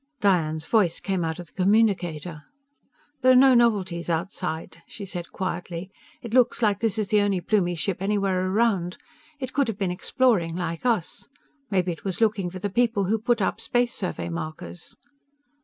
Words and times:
Diane's 0.19 0.65
voice 0.65 0.99
came 0.99 1.23
out 1.23 1.37
of 1.37 1.45
the 1.45 1.51
communicator. 1.53 2.45
"There 3.21 3.31
are 3.33 3.35
no 3.35 3.53
novelties 3.53 4.09
outside," 4.09 4.81
she 4.87 5.05
said 5.05 5.31
quietly. 5.31 5.91
"_It 6.25 6.33
looks 6.33 6.63
like 6.63 6.79
this 6.79 6.97
is 6.97 7.09
the 7.09 7.21
only 7.21 7.39
Plumie 7.39 7.75
ship 7.77 8.01
anywhere 8.01 8.47
around. 8.47 8.97
It 9.39 9.53
could 9.53 9.67
have 9.67 9.77
been 9.77 9.91
exploring, 9.91 10.55
like 10.55 10.87
us. 10.87 11.27
Maybe 11.69 11.91
it 11.91 12.03
was 12.03 12.19
looking 12.19 12.49
for 12.49 12.57
the 12.57 12.67
people 12.67 13.03
who 13.03 13.19
put 13.19 13.43
up 13.43 13.61
Space 13.61 13.93
Survey 13.93 14.29
markers. 14.29 14.97